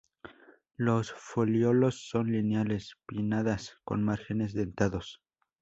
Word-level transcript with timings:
Los 0.77 1.11
folíolos 1.13 2.09
son 2.09 2.31
lineales, 2.31 2.95
pinnadas 3.05 3.77
con 3.83 4.01
márgenes 4.03 4.51
dentados. 4.55 5.21